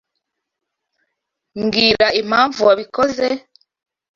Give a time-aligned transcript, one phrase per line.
[1.61, 3.27] Mbwira impamvu wabikoze?